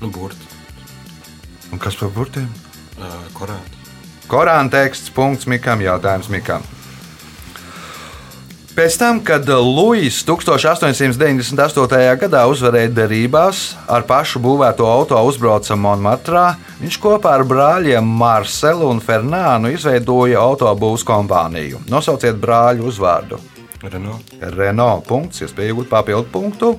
[0.00, 0.48] Nu, burti.
[1.70, 2.48] Un kas par burtiem?
[2.96, 3.76] Uh, Korāns.
[4.30, 6.64] Korāna teksts, punkts Mikam, jautājums Mikam.
[8.80, 11.96] Pēc tam, kad Luis 1898.
[12.16, 16.44] gadā uzvarēja derībās, ar pašu būvēto auto uzbrauca Monmartrā,
[16.78, 21.82] viņš kopā ar brāļiem Marselu un Fernānu izveidoja autobūvas kompāniju.
[21.92, 23.36] Nosauciet brāļu uzvārdu.
[23.82, 24.32] Renault.
[24.56, 25.04] Renault.
[25.10, 26.72] Punkts, iespēja iegūt papildu punktu.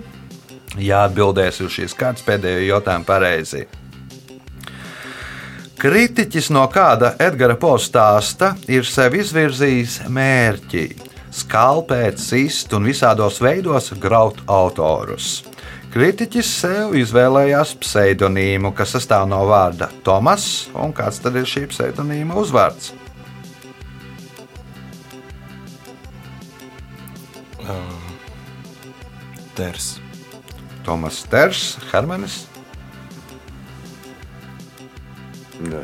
[0.82, 3.68] Ja atbildēs uz šīs kārtas pēdējo jautājumu pareizi.
[5.78, 14.41] Kritiķis no kāda Edgara postāsta ir sev izvirzījis mērķi skalpēt, sist un visādos veidos graut
[14.52, 15.41] autorus.
[15.91, 22.38] Kritiķis sev izvēlējās pseidonīmu, kas sastāv no vārda Tomas, un kāds tad ir šī pseidonīma
[22.39, 22.94] uzvārds?
[29.56, 30.00] Ters.
[30.84, 32.46] Tomas Ters, Hermanis.
[35.62, 35.84] Nē.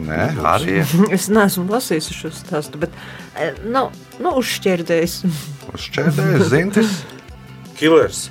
[0.00, 0.80] Nē, arī
[1.16, 2.94] Es neesmu lasījis šo stāstu, bet
[3.64, 3.86] nu,
[4.20, 5.16] nu, uzšķērdējis.
[5.74, 7.00] uzšķērdējis Zintis.
[7.78, 8.28] Killers.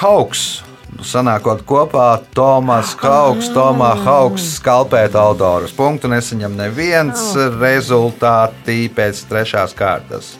[0.00, 0.62] Hauks.
[0.94, 5.74] Nu, Sanākot kopā, Tomas Hauks, Tomā Hauks skalpēt autorus.
[5.76, 10.36] Punktu nesaņem neviens rezultāti pēc trešās kārtas.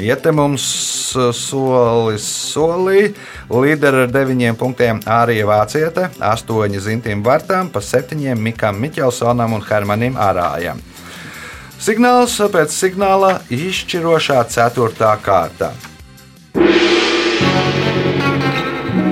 [0.00, 0.64] Iete mums
[1.36, 3.10] solis solī.
[3.50, 10.16] Līderi ar deviņiem punktiem Ārija Vāciete, astoņi Zintim Vartām, pa septiņiem Mikam Miķelsonam un Hermanim
[10.16, 10.80] Arājam.
[11.80, 15.70] Signāls pēc signāla izšķirošā ceturtā kārta.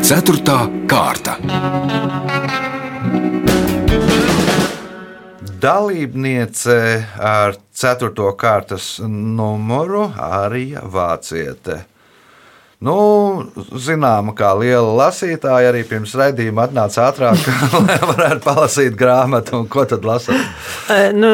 [0.05, 0.59] Ceturtā
[0.91, 1.39] kārta.
[5.65, 6.79] Dalībniece
[7.31, 8.13] ar 4.
[8.37, 11.87] kārtas numuru Arija Vāciete.
[12.79, 12.95] Nu,
[13.75, 17.41] zināma, kā liela lasītāja arī pirms raidījuma atnāca ātrāk,
[17.89, 19.65] lai varētu palasīt grāmatu.
[19.67, 20.39] Ko tad lasīt?
[20.95, 21.33] Eh, Nu,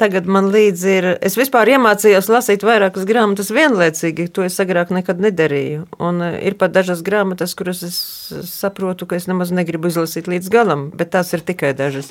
[0.00, 1.08] tagad man līdzi ir.
[1.20, 4.30] Es vispār iemācījos lasīt vairākas grāmatas vienlaicīgi.
[4.32, 5.84] To es agrāk nekad nedarīju.
[6.00, 8.00] Un eh, ir pat dažas grāmatas, kuras es
[8.48, 12.08] saprotu, ka es nemaz negribu izlasīt līdz galam, bet tās ir tikai dažas.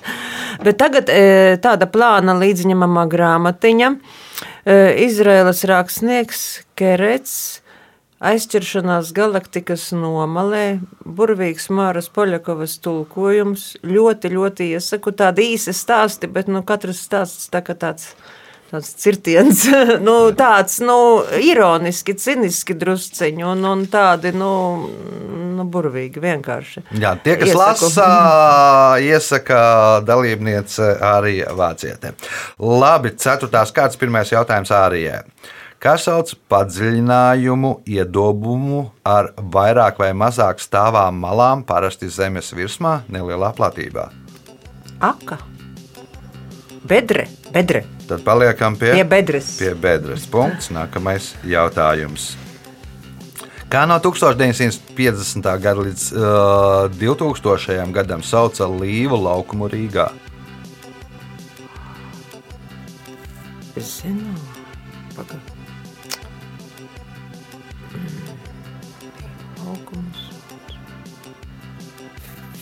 [0.61, 3.93] Bet tagad eh, tāda plāna līdzņemamā grāmatiņa.
[4.65, 7.64] Izraēlas rakstnieks Kerets.
[8.25, 13.65] Aizķeršanās galaktikas nomalē, burvīgs Māras Poļakovas tulkojums.
[13.85, 18.15] Ļoti, ļoti iesaku tādu īsi stāsti, bet nu, katrs stāsts tā kā tāds.
[18.65, 19.59] Tāds cirtiens,
[20.07, 20.95] nu, tāds nu,
[21.37, 24.49] ironiski, ciniski drusciņi un, un tādi nu,
[25.53, 26.81] nu, burvīgi vienkārši.
[26.97, 27.91] Jā, tie, kas Iesaku.
[27.91, 28.07] lasa,
[29.05, 29.59] iesaka
[30.07, 32.15] dalībniece arī Vācietē.
[32.57, 35.21] Labi, ceturtās kārtas, pirmais jautājums Ārijai.
[35.79, 44.07] Kā sauc padziļinājumu, iedobumu ar vairāk vai mazāk stāvām malām, parasti zemes virsmā, nelielā platībā?
[45.03, 45.37] Aka,
[46.87, 49.55] bedre, bedre, Tad paliekam pie, pie bedres.
[49.57, 50.27] pie bedres.
[50.29, 50.69] Punkts.
[50.73, 52.35] Nākamais jautājums.
[53.69, 55.49] Kā no 1950.
[55.61, 57.89] gada līdz uh, 2000.
[57.95, 60.11] gadam sauca Līvu laukumu Rīgā?
[63.75, 64.37] Es zinu,
[65.17, 65.41] paga.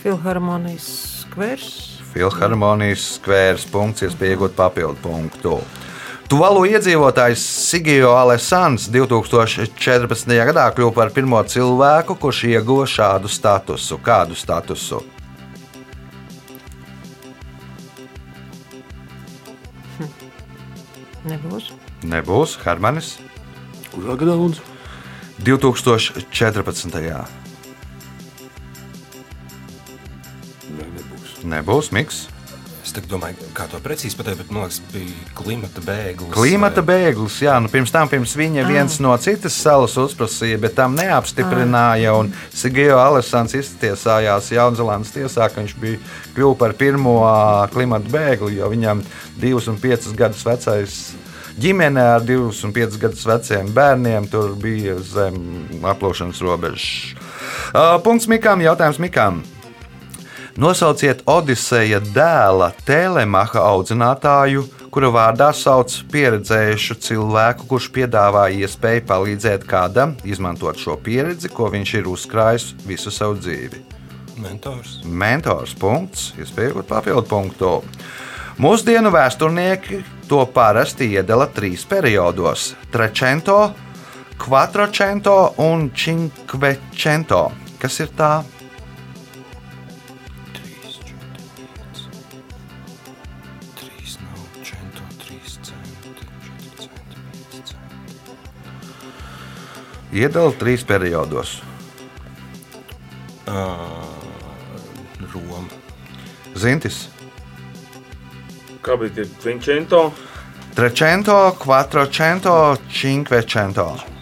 [0.04, 0.86] Filharmonijas
[1.22, 1.68] skvers.
[2.12, 5.54] Filharmonijas skvērs punkts, iespēja iegūt papildu punktu.
[6.28, 7.40] Tuvalu iedzīvotājs
[7.70, 10.34] Sigijo Alessandrs 2014.
[10.50, 13.96] gadā kļuva par pirmo cilvēku, kurš ieguva šādu statusu.
[14.04, 15.00] Kādu statusu?
[21.24, 21.70] Nebūs.
[22.04, 23.14] Nebūs Hermanis.
[23.94, 24.68] Kurā gadā lūdzu?
[25.48, 26.92] 2014.
[26.92, 27.24] Nē,
[31.54, 31.92] nebūs.
[31.94, 32.26] Miks.
[32.84, 36.34] Es domāju, kā to precīzi pateikt, bet man liekas, bija klimata bēglis.
[36.34, 40.74] Klimata vai- bēglis, jā, nu pirms tam pirms viņa viens no citas salas uzprasīja, bet
[40.76, 42.12] tam neapstiprināja.
[42.18, 45.98] un Sigio Alessandrs iztiesājās Jaunzēlandes tiesā, ka viņš bija
[46.36, 47.16] kļuvis par pirmo
[47.72, 49.02] klimata bēgli, jo viņam
[49.40, 51.14] divus un piecus gadus vecais.
[51.58, 57.14] Ģimene ar divus un piecus gadus veciem bērniem tur bija zem aplūšanas robežas.
[57.72, 59.42] Uh, Punkts Mikām, jautājums Mikām.
[60.54, 64.60] Nosauciet Odiseja dēla Telemaha audzinātāju,
[64.94, 71.94] kura vārdā sauc pieredzējušu cilvēku, kurš piedāvā iespēju palīdzēt kādam izmantot šo pieredzi, ko viņš
[71.98, 73.82] ir uzkrājis visu savu dzīvi.
[74.44, 75.00] Mentors.
[75.02, 77.74] Mentors punkts, iespējot papildu punktu.
[78.62, 83.72] Mūsdienu vēsturnieki to parasti iedala trīs periodos- Trecento,
[84.38, 87.48] Quattrocento un Cinquecento.
[87.82, 88.44] Kas ir tā?
[94.64, 96.24] 3 nav 100, 3 centi,
[96.76, 97.18] 4 centi,
[97.52, 98.14] 5 centi.
[100.14, 101.58] Iedala trīs periodos.
[103.44, 103.52] Uh,
[105.34, 105.66] Roma.
[106.56, 107.08] Zintis,
[108.84, 110.12] Kā bija tie Vinčento?
[110.76, 114.13] Trecento, Quattrocento, Cinquecento.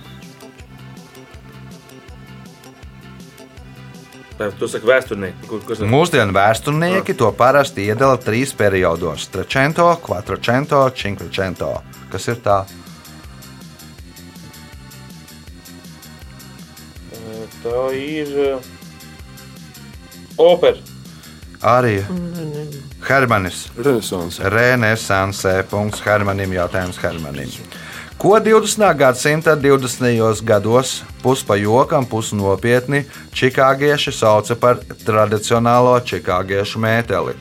[4.58, 5.48] Tu saki vēsturnieki.
[5.50, 11.74] Kur, kur, Mūsdienu vēsturnieki to parasti iedala trīs periodos- Trecento, Quattrocento, Cinquecento.
[12.12, 12.62] Kas ir tā?
[17.62, 18.72] Tā ir uh,
[20.36, 20.80] opera.
[21.62, 22.00] Arī
[23.06, 23.68] Hermanis.
[23.78, 24.42] Renesanse.
[24.50, 25.62] Renesansē.
[25.70, 26.56] Punkts Hermanim.
[26.58, 27.52] Jautājums Hermanim.
[28.22, 28.94] Ko 20.
[28.94, 30.44] gadsimta 20.
[30.44, 33.00] gados puspa jokam, pusi nopietni
[33.34, 37.34] čikāgieši sauca par tradicionālo čikāgiešu mēteli?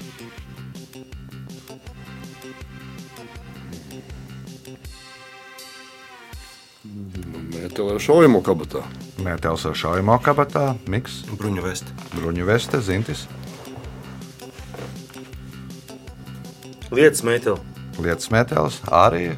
[7.54, 8.82] Mētelē šaujamo kabatā.
[9.22, 11.94] Mētelis ar šaujamo kabatā, miks, Bruņu vesti.
[12.15, 13.28] bruņu veste, zintis,
[16.89, 17.62] Lietas metāla.
[18.02, 19.38] lietas mētelis, arī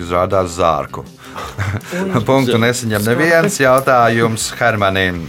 [0.00, 1.04] izrādās zārku.
[2.28, 5.24] Punktu nesaņem neviens jautājums Hermanim.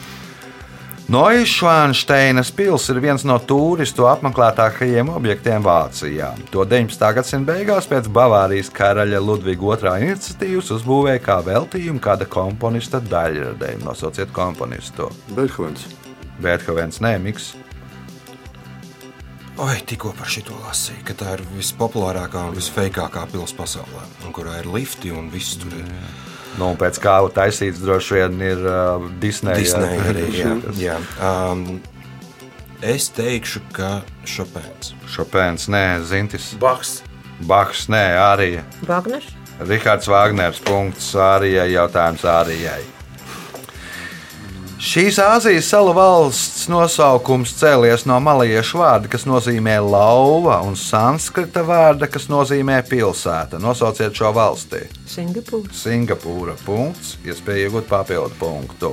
[1.13, 6.30] Noišvanšteinas pils ir viens no turistu apmeklētākajiem objektiem Vācijā.
[6.54, 7.04] To 19.
[7.17, 13.84] gadsimta beigās pēc Bavārijas karaļa Ludviga II iniciatīvas uzbūvēja kā veltījumu kāda komponista daļradēm.
[13.84, 15.12] Nosauciet komponistu.
[15.36, 15.89] Beethovens.
[16.39, 17.52] Beethovens, nē, Miks.
[19.54, 24.56] Oi, tikko par šito lasīju, ka tā ir vispopulārākā un visfeikākā pilsēta pasaulē, un kurā
[24.63, 25.92] ir lifti un viss tur ir.
[26.58, 29.60] Nu, pēc kā taisīts droši vien ir uh, Disneja.
[29.62, 30.26] Disneja arī.
[30.42, 30.98] Jā, jā.
[31.22, 31.78] Um,
[32.82, 33.92] es teikšu, ka
[34.26, 34.96] Šopēns.
[35.13, 36.50] Šopēns, nē, Zintis.
[36.62, 37.04] Baks.
[37.46, 38.52] Baks, nē, arī.
[38.89, 39.30] Vagners.
[39.62, 40.62] Rihards Wagners.
[40.66, 41.70] Punkts Ārijai.
[44.84, 52.10] Šīs Āzijas salu valsts nosaukums cēlies no malajiešu vārda, kas nozīmē lauva, un sanskrita vārda,
[52.12, 53.62] kas nozīmē pilsēta.
[53.63, 54.82] Nosauciet šo valsti.
[55.08, 55.72] Singapūra.
[55.72, 56.58] Singapūra.
[56.65, 57.13] Punkts.
[57.24, 58.91] Iespēja iegūt papildu punktu.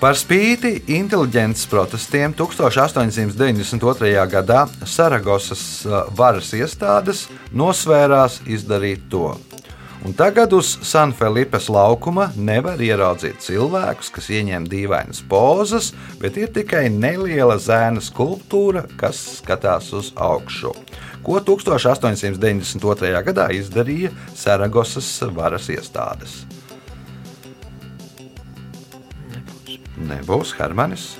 [0.00, 4.16] Par spīti inteliģences protestiem 1892.
[4.32, 9.34] gadā Saragosas uh, varas iestādes nosvērās izdarīt to.
[10.00, 15.90] Un tagad uz San Felipes laukuma nevar ieraudzīt cilvēkus, kas ieņem dīvainas pozas,
[16.22, 20.72] bet ir tikai neliela zēna skulptūra, kas skatās uz augšu.
[21.20, 23.12] Ko 1892.
[23.28, 26.46] gadā izdarīja Saragosas varas iestādes?
[30.00, 31.10] Nebūs Hermanis.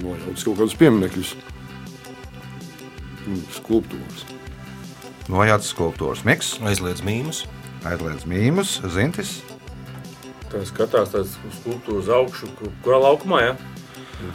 [0.00, 1.36] Nojauts kaut kādus pieminekļus.
[3.60, 4.30] Skulptūras.
[5.28, 7.44] Nojauts skulptūras miks, Aizliedz mīmus.
[7.88, 9.40] Aizliedz mīmus, zintis.
[10.52, 13.54] Tā skatās tās skulptūras augšu, kur- kurā laukumā, ja?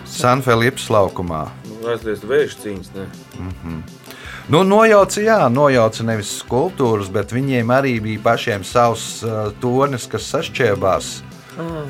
[0.05, 1.45] San Felips laukumā.
[1.69, 3.05] Nu, aizliest vēža cīņas, ne?
[4.49, 10.27] Nu, nojauca, jā, nojauca nevis skulptūras, bet viņiem arī bija pašiem savs uh, tornis, kas
[10.33, 11.21] sašķēbās.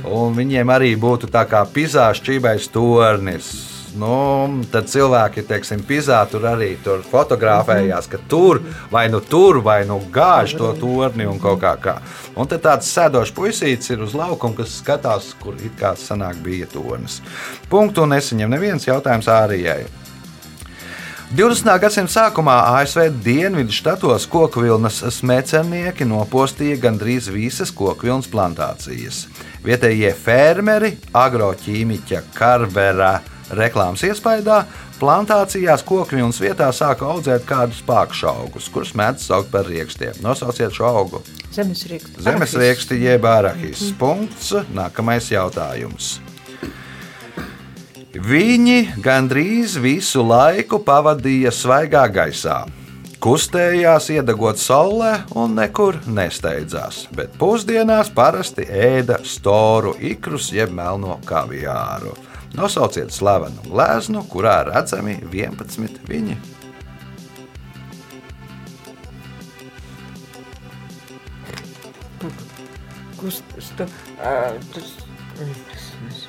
[0.08, 3.50] Un viņiem arī būtu tā kā pizāžu čībais tornis.
[3.98, 8.62] Nu, tad cilvēki, teiksim, pizā tur arī tur fotografējās, ka tur
[8.94, 11.96] vai nu tur, vai nu gāž to torni un kaut kā kā.
[12.38, 16.70] Un tad tāds sēdošs puisītis ir uz laukuma, kas skatās, kur it kā sanāk bija
[16.70, 17.22] tornis.
[17.72, 19.86] Punktu nesaņem neviens jautājums ārijai.
[21.28, 21.68] 20.
[21.84, 29.26] gadsimta sākumā ASV dienvidu štatos koku vilnas smēcernieki nopostīja gandrīz visas koku vilnas plantācijas.
[29.66, 33.18] Vietējie fermeri, agroķīmiķa Karvera
[33.56, 34.62] reklāmas iespējā,
[35.00, 40.22] plantācijās koku vilnas vietā sāka audzēt kādus pakšaugus, kurus mēdz saukt par rīkstiem.
[40.26, 41.22] Nosauciet šo augu.
[41.56, 42.22] Zemesrieksti.
[42.26, 43.90] Zemesrieksti jeb arahis.
[44.00, 44.54] Punkts.
[44.76, 46.18] Nākamais jautājums.
[48.18, 52.64] Viņi gandrīz visu laiku pavadīja svaigā gaisā.
[53.22, 62.14] Kustējās, iedegot saulē un nekur nesteidzās, bet pusdienās parasti ēda storu ikrus jeb melno kaviāru.
[62.56, 66.38] Nosauciet slavenu gleznu, kurā redzami 11 viņi.
[73.18, 74.32] Ā,
[74.74, 74.94] tas,
[75.36, 76.22] tas, tas.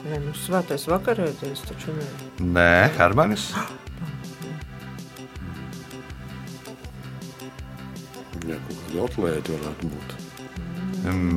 [0.00, 2.06] Nē, nu, svētais vakarēties taču nē.
[2.56, 3.50] Nē, Hermanis.
[8.48, 10.08] Jā, kaut kāda atlēta varētu būt.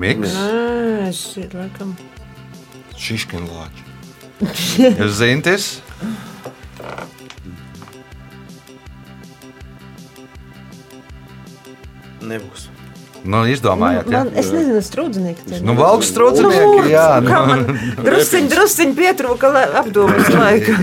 [0.04, 0.32] Miks.
[0.36, 1.90] Nē, es ir laikam.
[4.44, 5.10] Šiškinlāči.
[5.14, 5.68] Zintis.
[12.24, 12.70] Nebūs.
[13.24, 14.24] Nu, izdomājiet, ja?
[14.24, 15.62] Man, es nezinu, strūdznieki.
[15.64, 17.08] Nu, valsts strūdznieki, jā.
[17.24, 17.32] Nu,
[18.04, 20.76] Drusciņ, drusciņ pietrūka apdomas laika.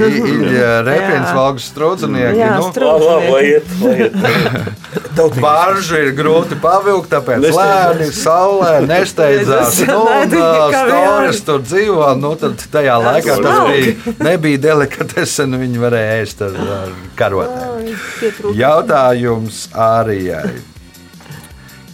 [0.54, 1.34] Jā.
[1.36, 2.40] valsts strūdznieki.
[2.40, 2.70] Jā, Nu,
[3.44, 3.68] iet.
[5.40, 9.82] Baržu ir grūti pavilkt, tāpēc lēni saulē nesteidzās.
[9.90, 10.32] Nu, un,
[10.80, 16.44] Storis tur dzīvo, nu tad tajā laikā tas bija, nebija delikatese, un viņi varēja ēst
[16.46, 17.92] ar, ar karotēm.
[18.56, 20.56] Jautājums Arijai.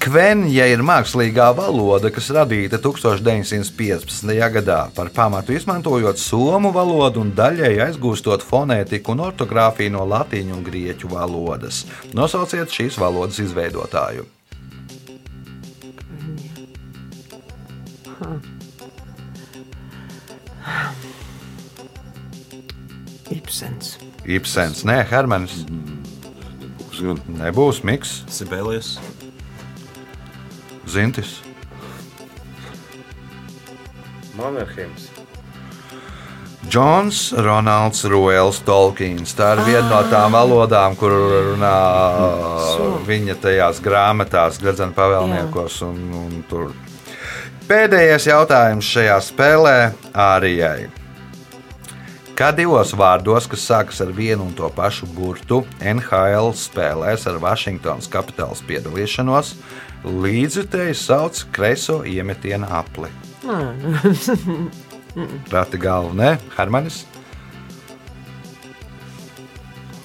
[0.07, 4.31] Kvenja ir mākslīgā valoda, kas radīta 1915.
[4.55, 10.63] gadā par pamatu izmantojot somu valodu un daļēji aizgūstot fonētiku un ortogrāfiju no latīņu un
[10.63, 11.83] grieķu valodas.
[12.15, 14.29] Nosauciet šīs valodas izveidotāju.
[23.35, 23.97] Ibsens.
[24.23, 25.65] Ibsens, nē, Hermanis.
[26.87, 27.25] Būs gan.
[27.43, 29.01] Nebūs Miks, Sibēlijas.
[30.87, 31.41] Zintis.
[34.37, 35.11] Mannerheims.
[36.68, 39.34] Džons Ronalds Royals Tolkiens.
[39.39, 41.14] Tā ir viena no tām valodām, kur
[41.53, 41.76] runā
[43.07, 45.78] viņa tajās grāmatās, Gradzena pavēlniekos.
[45.87, 46.74] Un, un tur.
[47.70, 49.76] Pēdējais jautājums šajā spēlē
[50.12, 50.89] Ārijai.
[52.37, 58.11] Kā divos vārdos, kas sākas ar vienu un to pašu burtu, NHL spēlēs ar Vašingtonas
[58.12, 59.55] kapitāls piedalīšanos,
[60.05, 63.09] līdzjutēji sauc kreiso iemetienu apli.
[65.55, 66.30] Rati galva, ne?
[66.59, 67.07] Hermanis?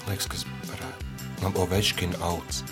[0.08, 1.52] Liekas, kas varētu.
[1.66, 2.64] Ovečkina auts.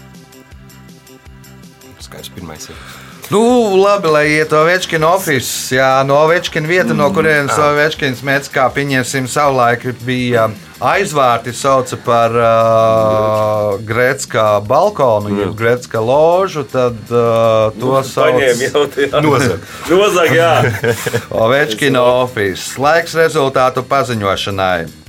[2.01, 3.10] Skaidrs, pirmais ir.
[3.31, 5.71] Nu, labi, lai iet Ovečkina oficiāls.
[5.71, 10.49] Jā, no Ovečkina vieta, no kurienes Ovečkins mēdz, kā pieņemsim, savulaik bija
[10.83, 19.11] aizvārti sauca par uh, Grecka balkonu, jeb Grecka ložu, tad uh, to Paņēma sauc jau
[19.15, 19.23] tā.
[19.29, 19.69] Nozag.
[19.93, 20.55] Nozag, jā.
[21.45, 22.81] Ovečkina oficiāls.
[22.83, 25.00] Laiks rezultātu paziņošanai.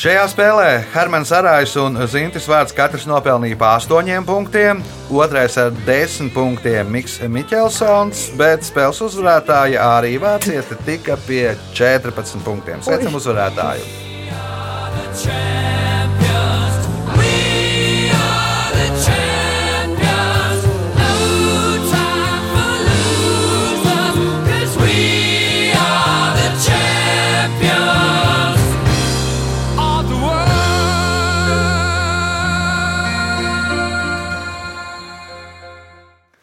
[0.00, 4.80] Šajā spēlē Hermans Arājs un Zintis Vārds katrs nopelnīja pa 8 punktiem,
[5.12, 12.80] otrais ar 10 punktiem Miks Miķelsons, bet spēles uzvarētāja arī Vācieta tika pie 14 punktiem.
[12.80, 14.09] Sveicam uzvarētāju!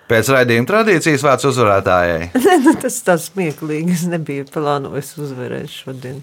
[0.08, 2.30] Pēc raidījuma tradīcijas vārds uzvarētājai.
[2.68, 3.94] Nu, Tas tas smieklīgi.
[3.96, 6.22] Es nebiju plānojis uzvarēt šodien.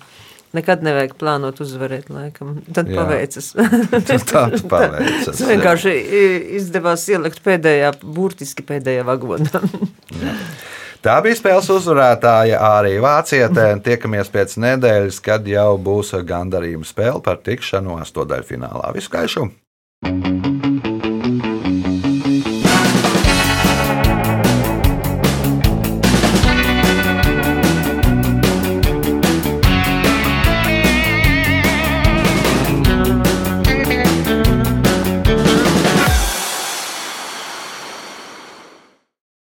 [0.55, 2.61] Nekad nevajag plānot uzvarēt, laikam.
[2.75, 3.03] Tad Jā.
[3.03, 3.51] paveicas.
[4.31, 5.27] Tā paveicas.
[5.33, 5.95] Tas vienkārši
[6.61, 9.65] izdevās ielikt pēdējā, burtiski pēdējā vagonā.
[11.05, 13.51] Tā bija spēles uzvarētāja arī Vācijā.
[13.85, 18.95] Tiekamies pēc nedēļas, kad jau būs gandarījuma spēle par tikšanu astotdaļfinālā.
[18.97, 19.51] Visu gaišu!